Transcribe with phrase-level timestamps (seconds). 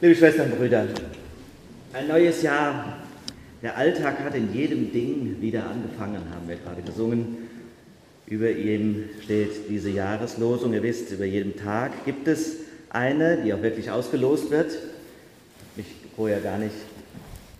[0.00, 0.86] Liebe Schwestern und Brüder,
[1.92, 2.98] ein neues Jahr.
[3.60, 7.48] Der Alltag hat in jedem Ding wieder angefangen, haben wir gerade gesungen.
[8.26, 10.72] Über ihm steht diese Jahreslosung.
[10.72, 12.58] Ihr wisst, über jedem Tag gibt es
[12.90, 14.70] eine, die auch wirklich ausgelost wird.
[15.74, 16.76] Mich vorher gar nicht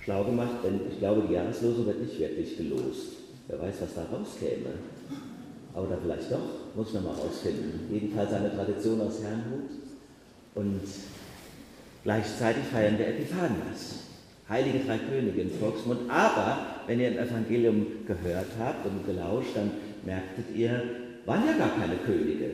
[0.04, 3.16] schlau gemacht, denn ich glaube, die Jahreslosung wird nicht wirklich gelost.
[3.48, 4.74] Wer weiß, was da rauskäme.
[5.74, 7.80] Aber da vielleicht doch, muss man mal rausfinden.
[7.90, 9.70] Jedenfalls eine Tradition aus Herrnhut.
[10.54, 10.82] Und
[12.08, 14.08] gleichzeitig feiern wir Epiphanias.
[14.48, 16.08] Heilige Drei Könige im Volksmund.
[16.08, 19.70] Aber wenn ihr im Evangelium gehört habt und gelauscht, dann
[20.06, 20.82] merktet ihr,
[21.26, 22.48] waren ja gar keine Könige.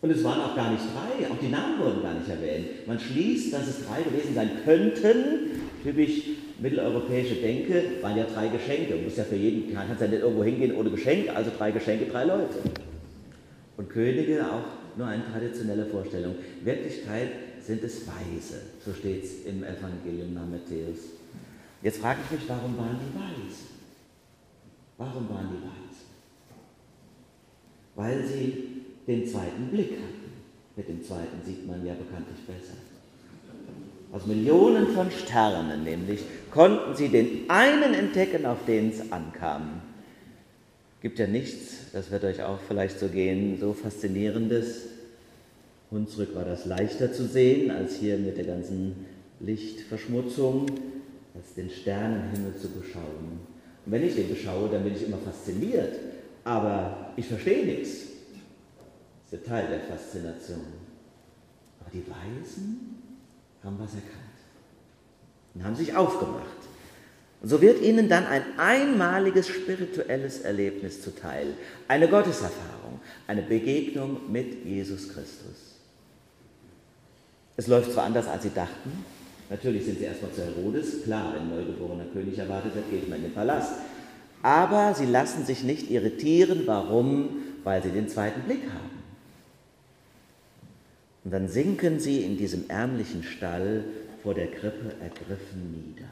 [0.00, 2.86] Und es waren auch gar nicht drei, auch die Namen wurden gar nicht erwähnt.
[2.86, 5.60] Man schließt, dass es drei gewesen sein könnten.
[5.84, 6.22] Typisch
[6.58, 8.94] mitteleuropäische Denke waren ja drei Geschenke.
[8.94, 12.06] Man muss ja für jeden, kann ja nicht irgendwo hingehen ohne Geschenk, also drei Geschenke,
[12.06, 12.56] drei Leute.
[13.76, 16.36] Und Könige auch nur eine traditionelle Vorstellung.
[16.64, 17.28] Wirklichkeit
[17.66, 20.98] sind es Weise, so steht es im Evangelium nach Matthäus.
[21.82, 23.62] Jetzt frage ich mich, warum waren die Weise?
[24.98, 26.02] Warum waren die Weise?
[27.94, 30.32] Weil sie den zweiten Blick hatten.
[30.76, 32.76] Mit dem zweiten sieht man ja bekanntlich besser.
[34.12, 39.80] Aus Millionen von Sternen nämlich konnten sie den einen entdecken, auf den es ankam.
[41.00, 44.91] Gibt ja nichts, das wird euch auch vielleicht so gehen, so faszinierendes.
[45.92, 49.06] Hunsrück war das leichter zu sehen als hier mit der ganzen
[49.40, 50.66] Lichtverschmutzung,
[51.34, 53.40] als den Sternenhimmel zu beschauen.
[53.84, 55.94] Und wenn ich den beschaue, dann bin ich immer fasziniert,
[56.44, 58.12] aber ich verstehe nichts
[59.32, 60.60] ist Teil der Faszination.
[61.80, 63.02] Aber die Weisen
[63.64, 64.12] haben was erkannt
[65.54, 66.46] und haben sich aufgemacht.
[67.40, 71.54] Und so wird ihnen dann ein einmaliges spirituelles Erlebnis zuteil,
[71.88, 75.71] eine Gotteserfahrung, eine Begegnung mit Jesus Christus.
[77.56, 79.04] Es läuft zwar anders, als sie dachten.
[79.50, 81.02] Natürlich sind sie erstmal zu Herodes.
[81.04, 83.72] Klar, wenn ein neugeborener König erwartet wird, geht man in den Palast.
[84.42, 86.62] Aber sie lassen sich nicht irritieren.
[86.66, 87.42] Warum?
[87.64, 89.02] Weil sie den zweiten Blick haben.
[91.24, 93.84] Und dann sinken sie in diesem ärmlichen Stall
[94.22, 96.08] vor der Krippe ergriffen nieder.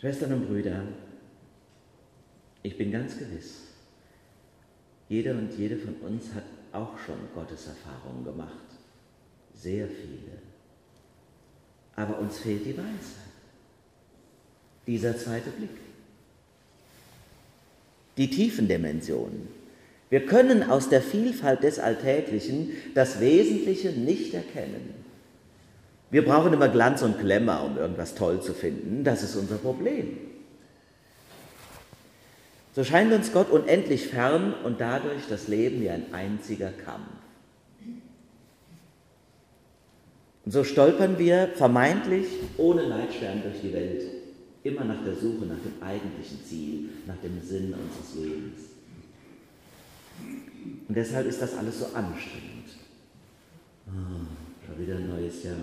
[0.00, 0.82] Schwestern und Brüder,
[2.62, 3.68] ich bin ganz gewiss,
[5.08, 6.42] jeder und jede von uns hat
[6.74, 8.50] auch schon Gotteserfahrungen gemacht.
[9.54, 10.38] Sehr viele.
[11.96, 13.32] Aber uns fehlt die Weisheit.
[14.86, 15.70] Dieser zweite Blick.
[18.16, 19.48] Die Tiefendimensionen,
[20.10, 24.94] wir können aus der Vielfalt des Alltäglichen das Wesentliche nicht erkennen.
[26.10, 29.02] Wir brauchen immer Glanz und Glamour, um irgendwas toll zu finden.
[29.02, 30.16] Das ist unser Problem.
[32.74, 37.06] So scheint uns Gott unendlich fern und dadurch das Leben wie ein einziger Kampf.
[40.44, 42.26] Und so stolpern wir vermeintlich
[42.58, 44.02] ohne Leitstern durch die Welt,
[44.64, 48.58] immer nach der Suche nach dem eigentlichen Ziel, nach dem Sinn unseres Lebens.
[50.88, 52.70] Und deshalb ist das alles so anstrengend.
[53.86, 55.54] Oh, wieder ein neues Jahr.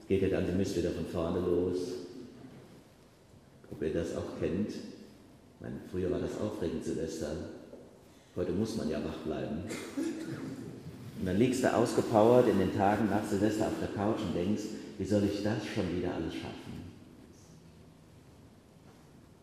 [0.00, 1.78] Es geht ja dann, Sie wieder von vorne los.
[3.70, 4.72] Ob ihr das auch kennt.
[5.60, 7.32] Meine, früher war das aufregend, Silvester.
[8.36, 9.64] Heute muss man ja wach bleiben.
[9.96, 14.62] Und dann liegst du ausgepowert in den Tagen nach Silvester auf der Couch und denkst,
[14.98, 16.78] wie soll ich das schon wieder alles schaffen?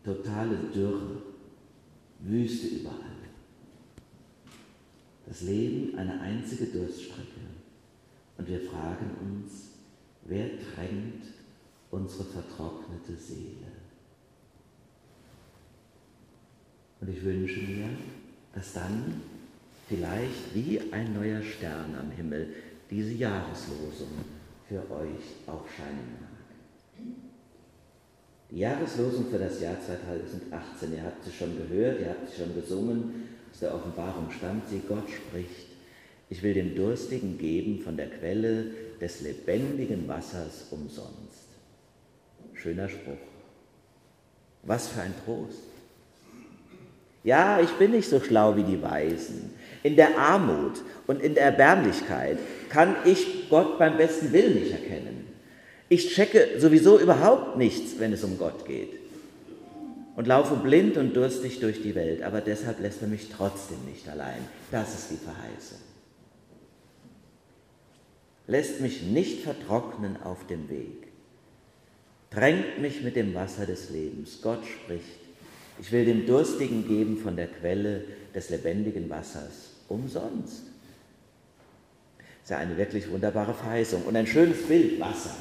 [0.04, 1.22] Totale Dürre,
[2.20, 2.96] Wüste überall.
[5.26, 7.40] Das Leben eine einzige Durststrecke.
[8.38, 9.70] Und wir fragen uns,
[10.24, 11.24] wer drängt
[11.90, 13.65] unsere vertrocknete Seele?
[17.06, 17.88] Und ich wünsche mir,
[18.52, 19.22] dass dann
[19.88, 22.48] vielleicht wie ein neuer Stern am Himmel
[22.90, 24.08] diese Jahreslosung
[24.68, 27.06] für euch aufscheinen mag.
[28.50, 32.54] Die Jahreslosung für das Jahr 2018, ihr habt sie schon gehört, ihr habt sie schon
[32.54, 35.68] gesungen, aus der Offenbarung stammt sie, Gott spricht,
[36.28, 38.66] ich will dem Durstigen geben von der Quelle
[39.00, 41.46] des lebendigen Wassers umsonst.
[42.54, 43.14] Schöner Spruch.
[44.64, 45.75] Was für ein Trost.
[47.26, 49.50] Ja, ich bin nicht so schlau wie die Weisen.
[49.82, 52.38] In der Armut und in der Erbärmlichkeit
[52.68, 55.26] kann ich Gott beim besten Willen nicht erkennen.
[55.88, 58.92] Ich checke sowieso überhaupt nichts, wenn es um Gott geht
[60.14, 64.08] und laufe blind und durstig durch die Welt, aber deshalb lässt er mich trotzdem nicht
[64.08, 64.46] allein.
[64.70, 65.78] Das ist die Verheißung.
[68.46, 71.08] Lässt mich nicht vertrocknen auf dem Weg,
[72.30, 74.38] drängt mich mit dem Wasser des Lebens.
[74.42, 75.25] Gott spricht,
[75.78, 80.64] ich will dem Durstigen geben von der Quelle des lebendigen Wassers, umsonst.
[82.42, 85.34] ist ja eine wirklich wunderbare Verheißung und ein schönes Bild, Wasser.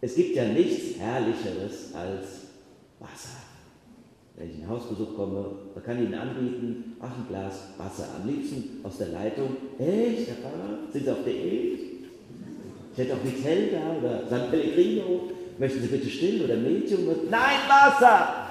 [0.00, 2.26] Es gibt ja nichts Herrlicheres als
[3.00, 3.36] Wasser.
[4.36, 8.06] Wenn ich in Hausbesuch komme, da kann ich Ihnen anbieten, ach, ein Glas Wasser.
[8.20, 9.56] Am liebsten aus der Leitung.
[9.78, 11.80] Echt, Herr Pfarrer, sind Sie auf der Diät?
[12.92, 15.30] Ich hätte auch Vitell da oder San Pellegrino.
[15.58, 17.06] Möchten Sie bitte still oder Medium?
[17.28, 18.47] Nein, Wasser!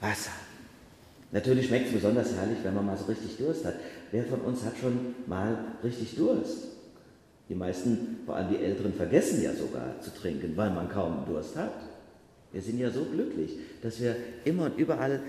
[0.00, 0.30] Wasser.
[1.30, 3.74] Natürlich schmeckt es besonders herrlich, wenn man mal so richtig Durst hat.
[4.12, 6.68] Wer von uns hat schon mal richtig Durst?
[7.48, 11.56] Die meisten, vor allem die Älteren, vergessen ja sogar zu trinken, weil man kaum Durst
[11.56, 11.72] hat.
[12.52, 15.20] Wir sind ja so glücklich, dass wir immer und überall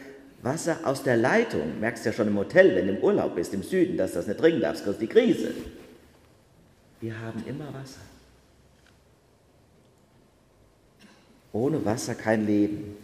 [0.42, 3.64] Wasser aus der Leitung, merkst ja schon im Hotel, wenn du im Urlaub bist, im
[3.64, 5.52] Süden, dass das nicht trinken darfst, kriegst die Krise.
[7.02, 8.00] Wir haben immer Wasser.
[11.52, 12.98] Ohne Wasser kein Leben.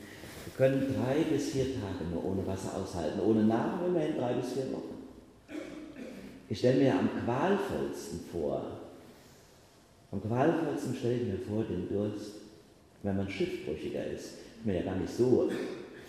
[0.58, 4.72] Können drei bis vier Tage nur ohne Wasser aushalten, ohne Nahrung immerhin drei bis vier
[4.72, 4.96] Wochen.
[6.48, 8.64] Ich stelle mir am qualvollsten vor,
[10.12, 12.36] am qualvollsten stelle ich mir vor den Durst,
[13.04, 14.26] wenn man Schiffbrüchiger ist.
[14.26, 15.50] Ist mir ja gar nicht so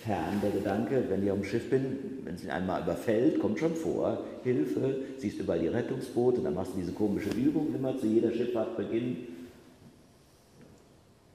[0.04, 3.58] fern der Gedanke, wenn ich auf dem Schiff bin, wenn es ihn einmal überfällt, kommt
[3.58, 8.06] schon vor, Hilfe, siehst überall die Rettungsboote, dann machst du diese komische Übung immer zu
[8.06, 9.26] jeder Schifffahrtbeginn.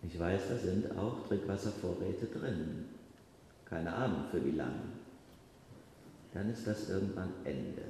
[0.08, 2.86] Ich weiß, da sind auch Trinkwasservorräte drin.
[3.72, 4.76] Keine Ahnung für wie lang.
[6.34, 7.82] Dann ist das irgendwann Ende.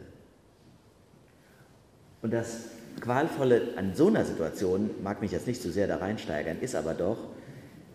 [2.22, 2.66] Und das
[3.00, 6.94] Qualvolle an so einer Situation, mag mich jetzt nicht zu sehr da reinsteigern, ist aber
[6.94, 7.18] doch,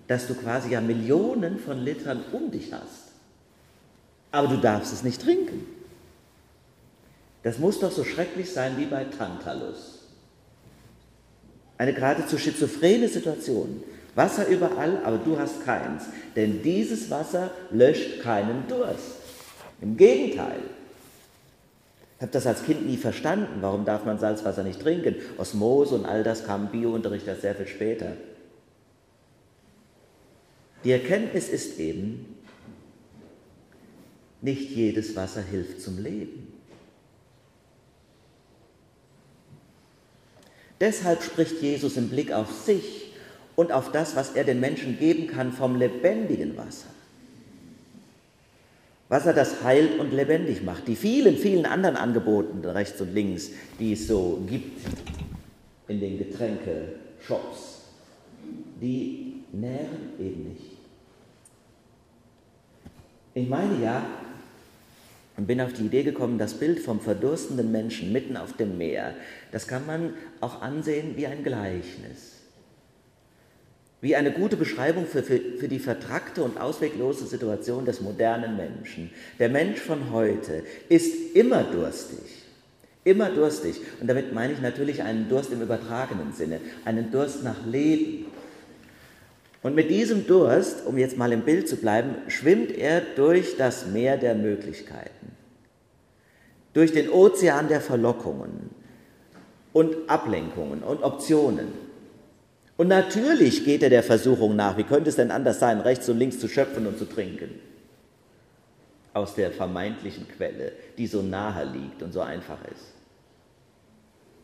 [0.09, 3.13] dass du quasi ja Millionen von Litern um dich hast.
[4.33, 5.65] Aber du darfst es nicht trinken.
[7.45, 10.01] Das muss doch so schrecklich sein wie bei Tantalus.
[11.79, 13.85] Eine geradezu schizophrene Situation.
[14.17, 16.05] Wasser überall, aber du hast keins.
[16.35, 19.21] Denn dieses Wasser löscht keinen Durst.
[19.81, 20.61] Im Gegenteil.
[22.17, 23.59] Ich habe das als Kind nie verstanden.
[23.61, 25.17] Warum darf man Salzwasser nicht trinken?
[25.37, 28.15] Osmose und all das kam im Biounterricht erst sehr viel später.
[30.83, 32.37] Die Erkenntnis ist eben,
[34.41, 36.55] nicht jedes Wasser hilft zum Leben.
[40.81, 43.06] Deshalb spricht Jesus im Blick auf sich
[43.57, 46.89] und auf das, was er den Menschen geben kann, vom lebendigen Wasser.
[49.09, 50.89] Wasser, das heilt und lebendig macht.
[50.89, 54.81] Die vielen, vielen anderen Angeboten rechts und links, die es so gibt
[55.89, 57.83] in den Getränkeshops,
[58.81, 60.73] die nähren eben nicht.
[63.35, 64.05] Ich meine ja
[65.37, 69.15] und bin auf die Idee gekommen, das Bild vom verdurstenden Menschen mitten auf dem Meer,
[69.53, 72.36] das kann man auch ansehen wie ein Gleichnis.
[74.01, 79.11] Wie eine gute Beschreibung für, für, für die vertrackte und ausweglose Situation des modernen Menschen.
[79.39, 82.45] Der Mensch von heute ist immer durstig.
[83.05, 83.81] Immer durstig.
[84.01, 88.27] Und damit meine ich natürlich einen Durst im übertragenen Sinne, einen Durst nach Leben,
[89.67, 93.87] und mit diesem Durst, um jetzt mal im Bild zu bleiben, schwimmt er durch das
[93.87, 95.33] Meer der Möglichkeiten,
[96.73, 98.71] durch den Ozean der Verlockungen
[99.73, 101.86] und Ablenkungen und Optionen.
[102.77, 106.19] Und natürlich geht er der Versuchung nach, wie könnte es denn anders sein, rechts und
[106.19, 107.51] links zu schöpfen und zu trinken?
[109.15, 112.93] Aus der vermeintlichen Quelle, die so nahe liegt und so einfach ist.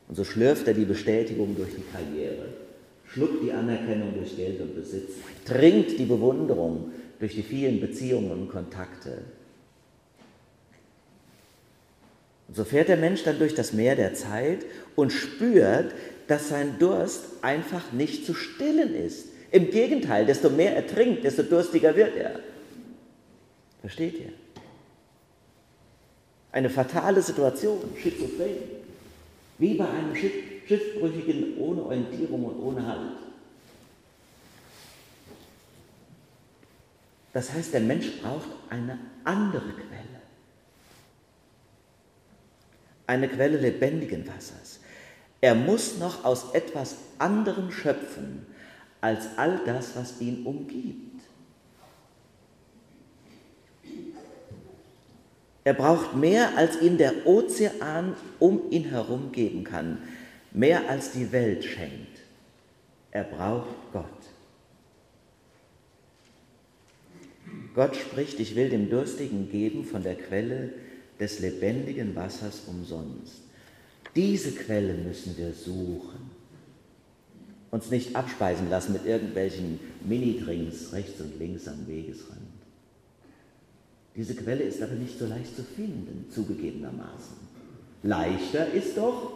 [0.08, 2.48] Und so schlürft er die Bestätigung durch die Karriere
[3.12, 5.12] schluckt die Anerkennung durch Geld und Besitz,
[5.44, 9.18] trinkt die Bewunderung durch die vielen Beziehungen und Kontakte.
[12.48, 14.64] Und so fährt der Mensch dann durch das Meer der Zeit
[14.96, 15.94] und spürt,
[16.32, 19.26] dass sein Durst einfach nicht zu stillen ist.
[19.50, 22.40] Im Gegenteil, desto mehr er trinkt, desto durstiger wird er.
[23.82, 24.32] Versteht ihr?
[26.50, 28.56] Eine fatale Situation, schizophren.
[29.58, 30.32] Wie bei einem Schiff,
[30.66, 33.18] Schiffbrüchigen ohne Orientierung und ohne Halt.
[37.34, 40.22] Das heißt, der Mensch braucht eine andere Quelle.
[43.06, 44.81] Eine Quelle lebendigen Wassers.
[45.42, 48.46] Er muss noch aus etwas anderem schöpfen
[49.00, 51.20] als all das, was ihn umgibt.
[55.64, 59.98] Er braucht mehr, als ihm der Ozean um ihn herum geben kann,
[60.52, 62.20] mehr als die Welt schenkt.
[63.10, 64.06] Er braucht Gott.
[67.74, 70.72] Gott spricht, ich will dem Durstigen geben von der Quelle
[71.18, 73.51] des lebendigen Wassers umsonst.
[74.14, 76.30] Diese Quelle müssen wir suchen.
[77.70, 82.40] Uns nicht abspeisen lassen mit irgendwelchen Minidrinks rechts und links am Wegesrand.
[84.14, 87.36] Diese Quelle ist aber nicht so leicht zu finden, zugegebenermaßen.
[88.02, 89.32] Leichter ist doch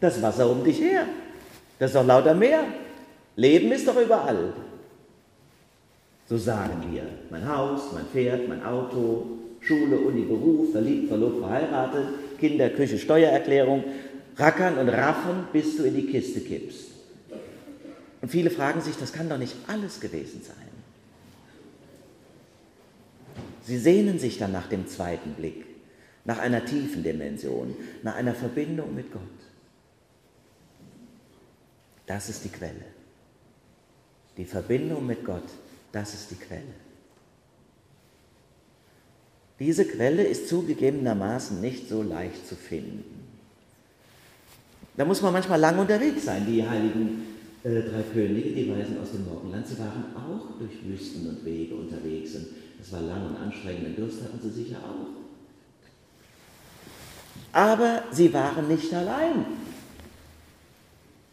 [0.00, 1.06] das Wasser um dich her.
[1.78, 2.64] Das ist doch lauter Meer.
[3.36, 4.52] Leben ist doch überall.
[6.28, 7.04] So sagen wir.
[7.30, 9.26] Mein Haus, mein Pferd, mein Auto,
[9.60, 12.08] Schule, Uni, Beruf, verliebt, verlobt, verheiratet,
[12.38, 13.84] Kinder, Küche, Steuererklärung,
[14.38, 16.86] rackern und raffen, bis du in die Kiste kippst.
[18.20, 20.56] Und viele fragen sich, das kann doch nicht alles gewesen sein.
[23.62, 25.66] Sie sehnen sich dann nach dem zweiten Blick,
[26.24, 29.22] nach einer tiefen Dimension, nach einer Verbindung mit Gott.
[32.06, 32.86] Das ist die Quelle.
[34.38, 35.44] Die Verbindung mit Gott,
[35.92, 36.62] das ist die Quelle.
[39.58, 43.18] Diese Quelle ist zugegebenermaßen nicht so leicht zu finden.
[44.98, 46.44] Da muss man manchmal lang unterwegs sein.
[46.44, 47.24] Die heiligen
[47.62, 51.76] äh, drei Könige, die Weisen aus dem Morgenland, sie waren auch durch Wüsten und Wege
[51.76, 52.34] unterwegs.
[52.34, 53.86] Und das war lang und anstrengend.
[53.86, 55.06] Den Durst hatten sie sicher auch.
[57.52, 59.46] Aber sie waren nicht allein.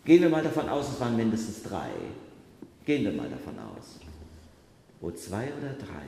[0.05, 1.89] Gehen wir mal davon aus, es waren mindestens drei.
[2.85, 3.99] Gehen wir mal davon aus.
[5.01, 6.05] Wo zwei oder drei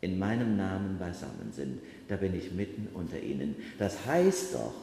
[0.00, 3.54] in meinem Namen beisammen sind, da bin ich mitten unter ihnen.
[3.78, 4.74] Das heißt doch,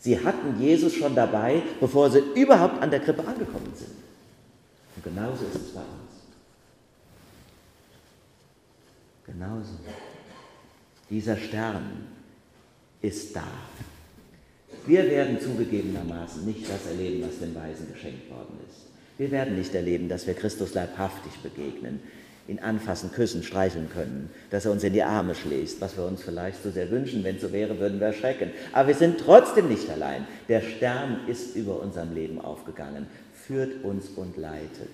[0.00, 3.96] sie hatten Jesus schon dabei, bevor sie überhaupt an der Krippe angekommen sind.
[4.96, 6.08] Und genauso ist es bei uns.
[9.26, 9.74] Genauso.
[11.10, 12.06] Dieser Stern
[13.02, 13.46] ist da.
[14.86, 18.86] Wir werden zugegebenermaßen nicht das erleben, was den Weisen geschenkt worden ist.
[19.18, 22.00] Wir werden nicht erleben, dass wir Christus leibhaftig begegnen
[22.48, 26.22] ihn anfassen, küssen, streicheln können, dass er uns in die Arme schließt, was wir uns
[26.22, 27.22] vielleicht so sehr wünschen.
[27.22, 28.50] Wenn es so wäre, würden wir erschrecken.
[28.72, 30.26] Aber wir sind trotzdem nicht allein.
[30.48, 34.88] Der Stern ist über unserem Leben aufgegangen, führt uns und leitet.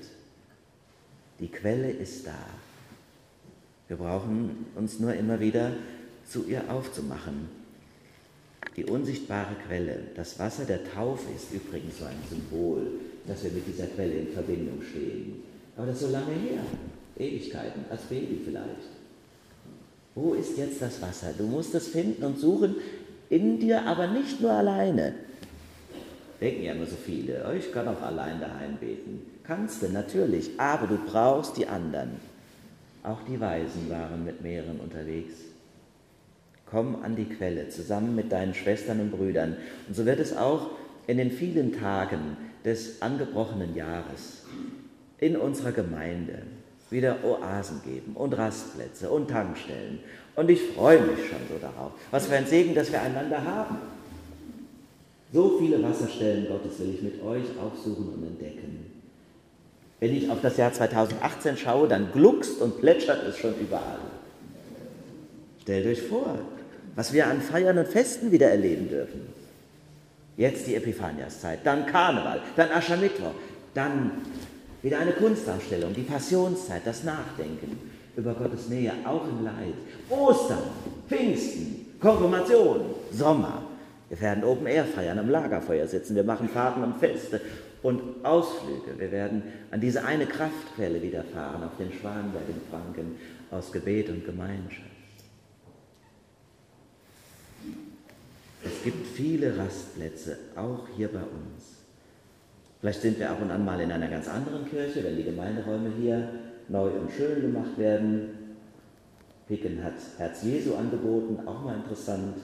[1.39, 2.39] Die Quelle ist da.
[3.87, 5.73] Wir brauchen uns nur immer wieder
[6.27, 7.49] zu ihr aufzumachen.
[8.77, 12.87] Die unsichtbare Quelle, das Wasser der Taufe ist übrigens so ein Symbol,
[13.27, 15.43] dass wir mit dieser Quelle in Verbindung stehen.
[15.77, 16.61] Aber das ist so lange her.
[17.19, 18.91] Ewigkeiten, als Baby vielleicht.
[20.15, 21.33] Wo ist jetzt das Wasser?
[21.37, 22.77] Du musst es finden und suchen
[23.31, 25.15] in dir, aber nicht nur alleine.
[26.41, 29.23] Denken ja immer so viele, oh, ich kann auch allein daheim beten.
[29.45, 32.13] Kannst du, natürlich, aber du brauchst die anderen.
[33.03, 35.35] Auch die Weisen waren mit mehreren unterwegs.
[36.67, 39.57] Komm an die Quelle zusammen mit deinen Schwestern und Brüdern.
[39.87, 40.71] Und so wird es auch
[41.07, 44.45] in den vielen Tagen des angebrochenen Jahres
[45.19, 46.43] in unserer Gemeinde,
[46.95, 49.99] wieder Oasen geben und Rastplätze und Tankstellen.
[50.37, 51.93] Und ich freue mich schon so darauf.
[52.11, 53.77] Was für ein Segen, dass wir einander haben.
[55.33, 58.87] So viele Wasserstellen Gottes will ich mit euch aufsuchen und entdecken.
[60.01, 63.99] Wenn ich auf das Jahr 2018 schaue, dann gluckst und plätschert es schon überall.
[65.63, 66.39] Stellt euch vor,
[66.95, 69.23] was wir an Feiern und Festen wieder erleben dürfen.
[70.37, 73.35] Jetzt die Epiphaniaszeit, dann Karneval, dann Aschermittwoch,
[73.73, 74.11] dann
[74.85, 79.75] wieder eine Kunstausstellung, die Passionszeit, das Nachdenken über Gottes Nähe, auch im Leid.
[80.11, 80.63] Ostern,
[81.09, 83.63] Pfingsten, Konfirmation, Sommer.
[84.11, 87.41] Wir werden Open Air feiern, am Lagerfeuer sitzen, wir machen Fahrten und Feste
[87.83, 88.99] und Ausflüge.
[88.99, 93.17] Wir werden an diese eine Kraftquelle wieder fahren, auf den Schwanberg in Franken,
[93.51, 94.91] aus Gebet und Gemeinschaft.
[98.63, 101.74] Es gibt viele Rastplätze, auch hier bei uns.
[102.85, 105.91] Vielleicht sind wir ab und an mal in einer ganz anderen Kirche, wenn die Gemeinderäume
[105.99, 106.29] hier
[106.69, 108.57] neu und schön gemacht werden.
[109.49, 112.37] Picken hat Herz Jesu angeboten, auch mal interessant.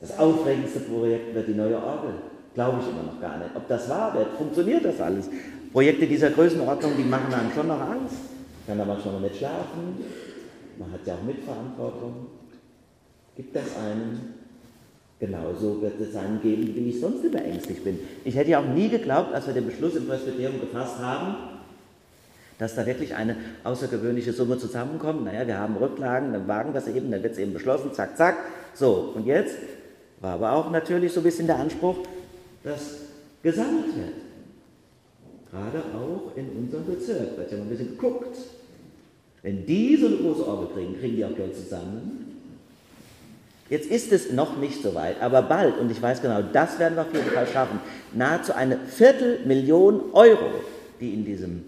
[0.00, 2.14] Das aufregendste Projekt wird die neue Orgel.
[2.54, 3.54] Glaube ich immer noch gar nicht.
[3.54, 5.28] Ob das wahr wird, funktioniert das alles?
[5.74, 8.16] Projekte dieser Größenordnung, die machen einem schon noch Angst.
[8.66, 10.02] Kann aber schon mal nicht schlafen.
[10.78, 12.28] Man hat ja auch Mitverantwortung.
[13.36, 14.43] Gibt das einen?
[15.20, 17.98] Genauso wird es einen geben, wie ich sonst immer ängstlich bin.
[18.24, 21.36] Ich hätte ja auch nie geglaubt, als wir den Beschluss im Presbyterium gefasst haben,
[22.58, 25.24] dass da wirklich eine außergewöhnliche Summe zusammenkommt.
[25.24, 28.16] Naja, wir haben Rücklagen, dann wagen wir es eben, dann wird es eben beschlossen, zack,
[28.16, 28.36] zack.
[28.74, 29.56] So, und jetzt
[30.20, 31.98] war aber auch natürlich so ein bisschen der Anspruch,
[32.62, 33.04] dass
[33.42, 34.14] gesammelt wird.
[35.50, 38.36] Gerade auch in unserem Bezirk wird ja mal ein bisschen geguckt.
[39.42, 42.23] Wenn die so eine große Orgel kriegen, kriegen die auch Geld zusammen.
[43.70, 46.96] Jetzt ist es noch nicht so weit, aber bald, und ich weiß genau, das werden
[46.96, 47.80] wir auf jeden Fall schaffen,
[48.12, 50.60] nahezu eine Viertelmillion Euro,
[51.00, 51.64] die in diesem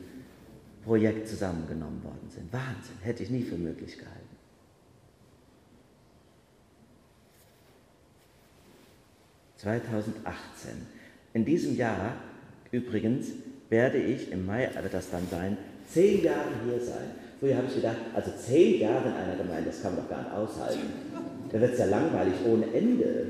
[0.84, 2.52] Projekt zusammengenommen worden sind.
[2.52, 4.20] Wahnsinn, hätte ich nie für möglich gehalten.
[9.58, 9.72] ...2018.
[11.32, 12.14] In diesem Jahr
[12.70, 13.28] übrigens
[13.70, 15.56] werde ich, im Mai wird das dann sein,
[15.90, 17.10] zehn Jahre hier sein.
[17.40, 20.22] Früher habe ich gedacht, also zehn Jahre in einer Gemeinde, das kann man doch gar
[20.22, 20.92] nicht aushalten.
[21.52, 23.26] Da wird es ja langweilig ohne Ende.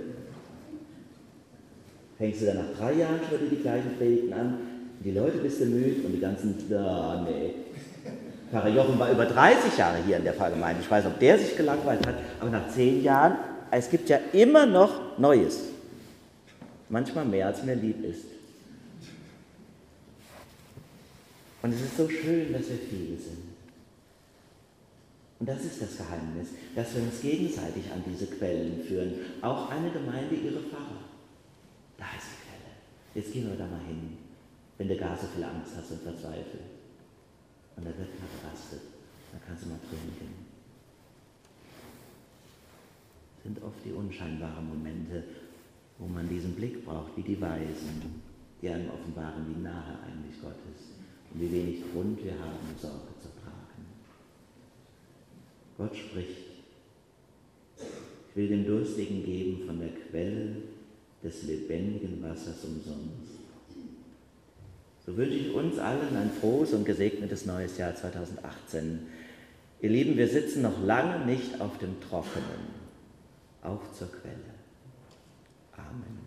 [2.18, 4.58] Fängst du dann nach drei Jahren schon wieder die gleichen Predigten an,
[5.04, 7.54] die Leute bist du müde und die ganzen, ah, nee.
[8.50, 10.80] Pfarrer Jochen war über 30 Jahre hier in der Pfarrgemeinde.
[10.80, 13.36] Ich weiß nicht, ob der sich gelangweilt hat, aber nach zehn Jahren,
[13.70, 15.60] es gibt ja immer noch Neues.
[16.88, 18.24] Manchmal mehr, als mir lieb ist.
[21.62, 23.55] Und es ist so schön, dass wir viele sind.
[25.38, 29.14] Und das ist das Geheimnis, dass wir uns gegenseitig an diese Quellen führen.
[29.42, 31.04] Auch eine Gemeinde ihre Pfarrer.
[31.98, 32.72] Da ist die Quelle.
[33.14, 34.16] Jetzt gehen wir da mal hin,
[34.78, 36.72] wenn du gar so viel Angst hast und verzweifelt.
[37.76, 38.80] Und da wird mal gerastet.
[39.32, 40.46] Dann kannst du mal trinken.
[43.36, 45.22] Das sind oft die unscheinbaren Momente,
[45.98, 48.22] wo man diesen Blick braucht, wie die Weisen,
[48.60, 50.92] die einem offenbaren, wie nahe eigentlich Gott ist
[51.32, 53.55] und wie wenig Grund wir haben, Sorge zu tragen.
[55.76, 56.46] Gott spricht.
[58.28, 60.56] Ich will dem Durstigen geben von der Quelle
[61.22, 63.36] des lebendigen Wassers umsonst.
[65.04, 69.06] So wünsche ich uns allen ein frohes und gesegnetes neues Jahr 2018.
[69.80, 72.74] Ihr Lieben, wir sitzen noch lange nicht auf dem Trockenen,
[73.62, 74.56] auf zur Quelle.
[75.76, 76.25] Amen.